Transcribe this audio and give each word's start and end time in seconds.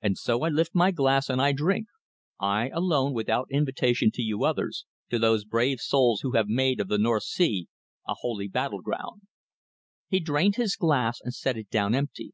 And 0.00 0.16
so 0.16 0.42
I 0.44 0.48
lift 0.48 0.76
my 0.76 0.92
glass 0.92 1.28
and 1.28 1.42
I 1.42 1.50
drink 1.50 1.88
I 2.40 2.68
alone, 2.68 3.12
without 3.12 3.50
invitation 3.50 4.12
to 4.12 4.22
you 4.22 4.44
others 4.44 4.86
to 5.10 5.18
those 5.18 5.44
brave 5.44 5.80
souls 5.80 6.20
who 6.20 6.36
have 6.36 6.46
made 6.46 6.78
of 6.78 6.86
the 6.86 6.98
North 6.98 7.24
Sea 7.24 7.66
a 8.06 8.14
holy 8.20 8.46
battle 8.46 8.80
ground." 8.80 9.22
He 10.06 10.20
drained 10.20 10.54
his 10.54 10.76
glass 10.76 11.20
and 11.20 11.34
set 11.34 11.56
it 11.56 11.68
down 11.68 11.96
empty. 11.96 12.30